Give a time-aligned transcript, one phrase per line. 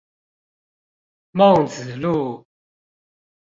[1.37, 2.47] 孟子路